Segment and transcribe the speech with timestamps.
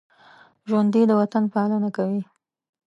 [0.67, 2.21] ژوندي د وطن پالنه کوي